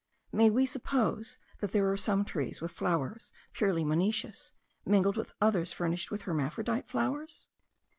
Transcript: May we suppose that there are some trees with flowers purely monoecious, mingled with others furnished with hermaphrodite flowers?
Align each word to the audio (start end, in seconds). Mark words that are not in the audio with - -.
May 0.31 0.49
we 0.49 0.65
suppose 0.65 1.37
that 1.59 1.73
there 1.73 1.87
are 1.91 1.95
some 1.95 2.25
trees 2.25 2.59
with 2.59 2.71
flowers 2.71 3.31
purely 3.53 3.83
monoecious, 3.85 4.51
mingled 4.83 5.15
with 5.15 5.35
others 5.39 5.73
furnished 5.73 6.09
with 6.09 6.23
hermaphrodite 6.23 6.87
flowers? 6.89 7.49